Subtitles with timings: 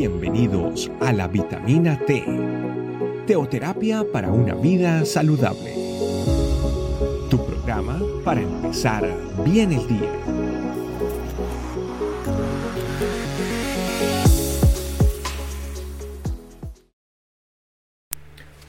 [0.00, 2.24] Bienvenidos a la vitamina T,
[3.26, 5.74] teoterapia para una vida saludable.
[7.28, 9.06] Tu programa para empezar
[9.44, 10.10] bien el día.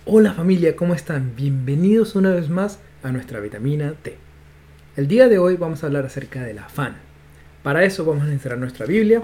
[0.05, 1.33] Hola familia, ¿cómo están?
[1.37, 4.17] Bienvenidos una vez más a nuestra vitamina T.
[4.97, 6.97] El día de hoy vamos a hablar acerca del afán.
[7.63, 9.23] Para eso vamos a necesitar nuestra Biblia.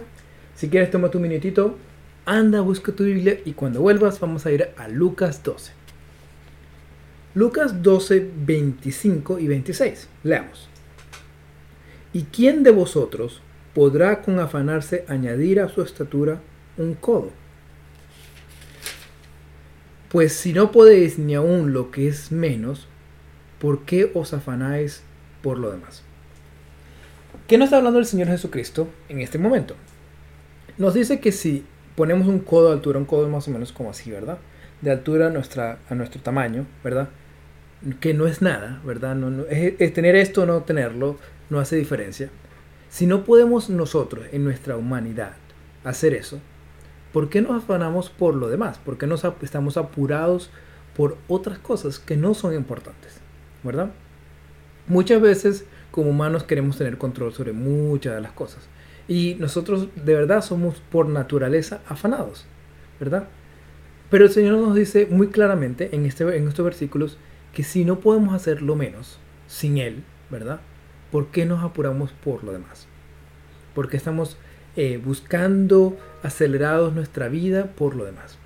[0.55, 1.77] Si quieres, toma tu minutito,
[2.27, 5.71] anda, busca tu Biblia y cuando vuelvas vamos a ir a Lucas 12.
[7.33, 10.07] Lucas 12, 25 y 26.
[10.23, 10.67] Leamos.
[12.13, 13.41] ¿Y quién de vosotros
[13.73, 16.41] podrá con afanarse añadir a su estatura
[16.77, 17.31] un codo?
[20.09, 22.87] Pues si no podéis ni aún lo que es menos,
[23.59, 25.03] ¿por qué os afanáis
[25.41, 26.03] por lo demás?
[27.47, 29.75] ¿Qué nos está hablando el Señor Jesucristo en este momento?
[30.77, 31.65] Nos dice que si
[31.97, 34.37] ponemos un codo de altura, un codo más o menos como así, ¿verdad?
[34.81, 37.09] De altura a, nuestra, a nuestro tamaño, ¿verdad?
[37.99, 39.15] Que no es nada, ¿verdad?
[39.15, 41.17] No, es, tener esto o no tenerlo
[41.49, 42.29] no hace diferencia.
[42.87, 45.33] Si no podemos nosotros, en nuestra humanidad,
[45.83, 46.39] hacer eso,
[47.13, 48.77] ¿por qué nos afanamos por lo demás?
[48.77, 50.51] ¿Por qué nos estamos apurados
[50.95, 53.19] por otras cosas que no son importantes?
[53.63, 53.89] ¿Verdad?
[54.85, 58.69] Muchas veces como humanos queremos tener control sobre muchas de las cosas.
[59.07, 62.45] Y nosotros de verdad somos por naturaleza afanados,
[62.99, 63.27] ¿verdad?
[64.09, 67.17] Pero el Señor nos dice muy claramente en, este, en estos versículos
[67.53, 70.61] que si no podemos hacer lo menos sin Él, ¿verdad?
[71.11, 72.87] ¿Por qué nos apuramos por lo demás?
[73.73, 74.37] Porque estamos
[74.75, 78.37] eh, buscando acelerados nuestra vida por lo demás.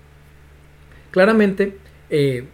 [1.12, 1.78] Claramente,
[2.10, 2.48] eh,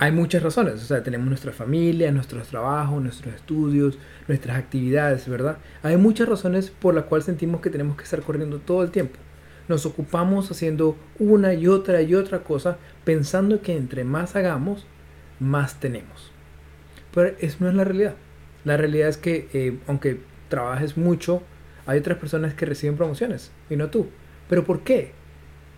[0.00, 5.58] hay muchas razones, o sea, tenemos nuestra familia, nuestros trabajos, nuestros estudios, nuestras actividades, ¿verdad?
[5.82, 9.18] Hay muchas razones por las cuales sentimos que tenemos que estar corriendo todo el tiempo.
[9.66, 14.86] Nos ocupamos haciendo una y otra y otra cosa pensando que entre más hagamos,
[15.40, 16.30] más tenemos.
[17.12, 18.14] Pero eso no es la realidad.
[18.64, 21.42] La realidad es que eh, aunque trabajes mucho,
[21.86, 24.06] hay otras personas que reciben promociones y no tú.
[24.48, 25.17] ¿Pero por qué?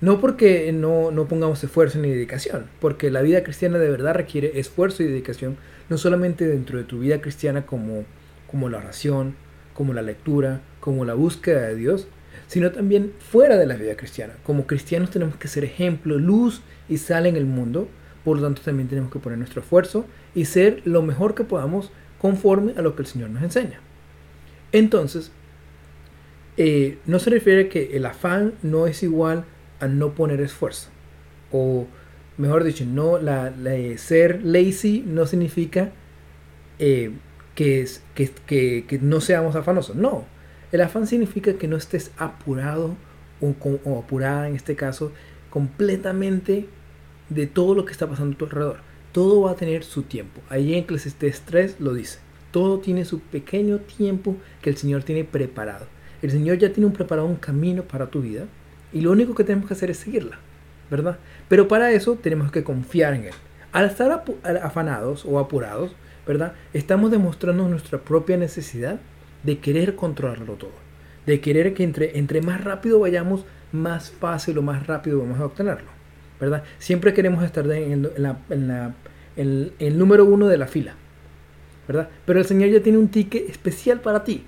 [0.00, 4.59] No porque no, no, pongamos esfuerzo ni dedicación, porque la vida cristiana de verdad requiere
[4.59, 5.59] esfuerzo y dedicación,
[5.91, 8.05] no solamente dentro de tu vida cristiana como,
[8.50, 9.34] como la oración,
[9.75, 12.09] como la lectura, como la búsqueda de Dios,
[12.47, 14.34] sino también fuera de la vida cristiana.
[14.43, 17.88] Como cristianos tenemos que ser ejemplo, luz y sal en el mundo,
[18.25, 21.93] por lo tanto también tenemos que poner nuestro esfuerzo y ser lo mejor que podamos
[22.19, 23.81] conforme a lo que el Señor nos enseña.
[24.72, 25.31] Entonces,
[26.56, 29.44] eh, no se refiere que el afán no es igual
[29.80, 30.88] a no poner esfuerzo.
[31.50, 31.86] O
[32.36, 33.52] mejor dicho, no, la,
[33.96, 35.92] ser lazy no significa
[36.78, 37.12] eh,
[37.54, 39.96] que, que, que, no seamos afanosos.
[39.96, 40.24] No,
[40.72, 42.96] el afán significa que no estés apurado
[43.40, 43.54] o,
[43.84, 45.12] o, apurada en este caso
[45.50, 46.66] completamente
[47.28, 48.78] de todo lo que está pasando a tu alrededor.
[49.12, 50.40] Todo va a tener su tiempo.
[50.48, 52.20] Ahí en Eclesiastes 3 lo dice.
[52.52, 55.86] Todo tiene su pequeño tiempo que el Señor tiene preparado.
[56.22, 58.46] El Señor ya tiene un preparado un camino para tu vida
[58.92, 60.38] y lo único que tenemos que hacer es seguirla,
[60.90, 61.18] ¿verdad?
[61.48, 63.34] Pero para eso tenemos que confiar en Él.
[63.72, 64.24] Al estar
[64.62, 65.92] afanados o apurados,
[66.26, 66.54] ¿verdad?
[66.72, 68.98] Estamos demostrando nuestra propia necesidad
[69.42, 70.72] de querer controlarlo todo.
[71.26, 75.46] De querer que entre, entre más rápido vayamos, más fácil o más rápido vamos a
[75.46, 75.88] obtenerlo.
[76.40, 76.64] ¿Verdad?
[76.78, 80.94] Siempre queremos estar en, en el número uno de la fila.
[81.86, 82.08] ¿Verdad?
[82.24, 84.44] Pero el Señor ya tiene un ticket especial para ti.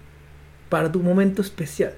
[0.69, 1.93] Para tu momento especial.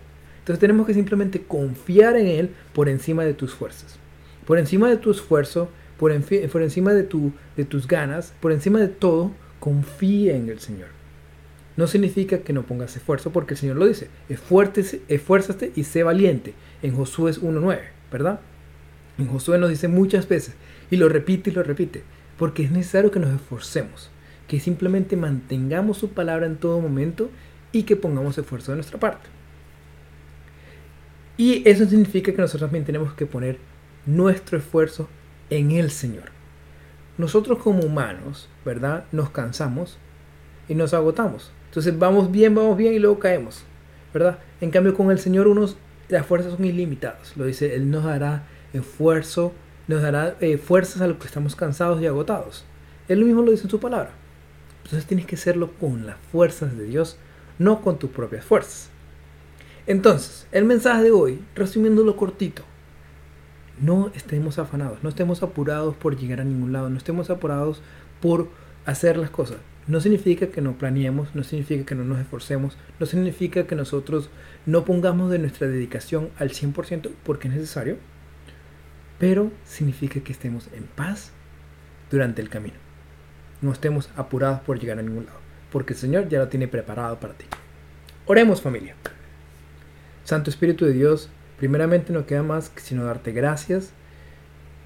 [0.44, 3.96] Entonces tenemos que simplemente confiar en Él por encima de tus fuerzas,
[4.44, 7.32] por encima de tu esfuerzo, por, encima de, tu,
[7.66, 10.88] tus ganas, por encima de todo, confía en el Señor.
[11.78, 16.52] No significa que no pongas esfuerzo, porque el Señor lo dice, esfuérzate y sé valiente,
[16.82, 17.78] en Josué 1.9,
[18.12, 18.40] ¿verdad?
[19.16, 20.56] En Josué nos dice muchas veces,
[20.90, 22.02] y lo repite y lo repite,
[22.36, 24.10] porque es necesario que nos esforcemos,
[24.46, 27.30] que simplemente mantengamos su palabra en todo momento
[27.72, 29.30] y que pongamos esfuerzo de nuestra parte.
[31.36, 33.58] Y eso significa que nosotros también tenemos que poner
[34.06, 35.08] nuestro esfuerzo
[35.50, 36.30] en el Señor.
[37.18, 39.04] Nosotros como humanos, ¿verdad?
[39.12, 39.98] Nos cansamos
[40.68, 41.52] y nos agotamos.
[41.66, 43.64] Entonces vamos bien, vamos bien y luego caemos,
[44.12, 44.38] ¿verdad?
[44.60, 45.76] En cambio con el Señor unos,
[46.08, 47.36] las fuerzas son ilimitadas.
[47.36, 49.52] Lo dice, Él nos dará esfuerzo,
[49.88, 52.64] nos dará eh, fuerzas a los que estamos cansados y agotados.
[53.08, 54.10] Él mismo lo dice en su palabra.
[54.84, 57.18] Entonces tienes que hacerlo con las fuerzas de Dios,
[57.58, 58.90] no con tus propias fuerzas.
[59.86, 62.62] Entonces, el mensaje de hoy, resumiéndolo cortito,
[63.80, 67.82] no estemos afanados, no estemos apurados por llegar a ningún lado, no estemos apurados
[68.20, 68.48] por
[68.86, 69.58] hacer las cosas.
[69.86, 74.30] No significa que no planeemos, no significa que no nos esforcemos, no significa que nosotros
[74.64, 77.98] no pongamos de nuestra dedicación al 100% porque es necesario,
[79.18, 81.32] pero significa que estemos en paz
[82.10, 82.76] durante el camino.
[83.60, 85.38] No estemos apurados por llegar a ningún lado,
[85.70, 87.44] porque el Señor ya lo tiene preparado para ti.
[88.24, 88.94] Oremos familia.
[90.24, 91.28] Santo Espíritu de Dios,
[91.58, 93.90] primeramente no queda más que sino darte gracias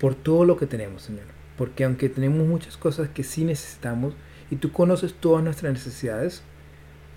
[0.00, 1.25] por todo lo que tenemos, Señor.
[1.56, 4.14] Porque aunque tenemos muchas cosas que sí necesitamos
[4.50, 6.43] y tú conoces todas nuestras necesidades,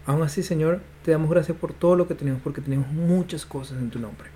[0.05, 3.79] aún así, Señor, te damos gracias por todo lo que tenemos porque tenemos muchas cosas
[3.79, 4.29] en tu nombre.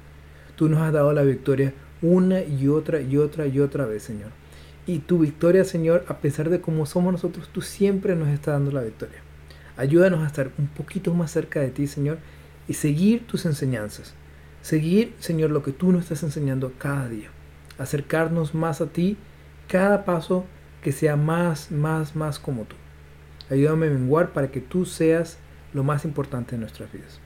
[0.55, 4.31] Tú nos has dado la victoria una y otra y otra y otra vez, Señor.
[4.87, 8.71] Y tu victoria, Señor, a pesar de cómo somos nosotros, tú siempre nos estás dando
[8.71, 9.19] la victoria.
[9.77, 12.19] Ayúdanos a estar un poquito más cerca de ti, Señor,
[12.67, 14.13] y seguir tus enseñanzas.
[14.61, 17.29] Seguir, Señor, lo que tú nos estás enseñando cada día.
[17.77, 19.17] Acercarnos más a ti,
[19.67, 20.45] cada paso
[20.81, 22.75] que sea más, más, más como tú.
[23.49, 25.37] Ayúdame a menguar para que tú seas
[25.73, 27.19] lo más importante de nuestras vidas.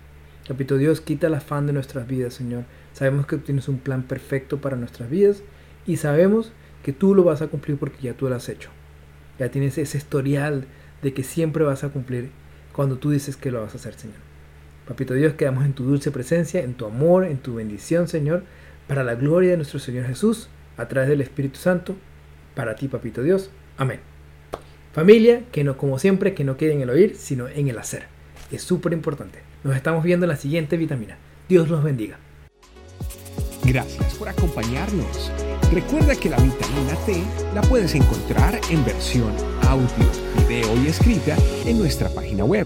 [0.48, 2.64] Capito Dios, quita el afán de nuestras vidas, Señor.
[2.94, 5.44] Sabemos que tienes un plan perfecto para nuestras vidas
[5.86, 6.52] y sabemos
[6.84, 8.70] que tú lo vas a cumplir porque ya tú lo has hecho.
[9.38, 10.66] Ya tienes ese historial
[11.02, 12.32] de que siempre vas a cumplir
[12.74, 14.29] cuando tú dices que lo vas a hacer, Señor.
[14.90, 18.42] Papito Dios, quedamos en tu dulce presencia, en tu amor, en tu bendición, Señor,
[18.88, 21.96] para la gloria de nuestro Señor Jesús, a través del Espíritu Santo,
[22.56, 23.52] para ti, Papito Dios.
[23.78, 24.00] Amén.
[24.92, 28.08] Familia, que no, como siempre, que no quede en el oír, sino en el hacer.
[28.52, 29.44] Es súper importante.
[29.64, 31.20] Nos estamos viendo en la siguiente vitamina.
[31.48, 32.18] Dios los bendiga.
[33.64, 35.32] Gracias por acompañarnos.
[35.72, 39.32] Recuerda que la vitamina T la puedes encontrar en versión
[39.68, 39.88] audio,
[40.48, 41.38] video y escrita
[41.68, 42.66] en nuestra página web,